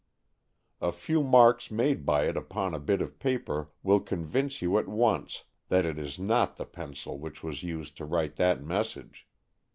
A 0.81 0.91
few 0.91 1.21
marks 1.21 1.69
made 1.69 2.07
by 2.07 2.27
it 2.27 2.35
upon 2.35 2.73
a 2.73 2.79
bit 2.79 3.03
of 3.03 3.19
paper 3.19 3.69
will 3.83 3.99
convince 3.99 4.59
you 4.59 4.79
at 4.79 4.87
once 4.87 5.43
that 5.67 5.85
it 5.85 5.99
is 5.99 6.17
not 6.17 6.55
the 6.55 6.65
pencil 6.65 7.19
which 7.19 7.43
was 7.43 7.61
used 7.61 7.97
to 7.97 8.05
write 8.05 8.37
that 8.37 8.63
message. 8.63 9.27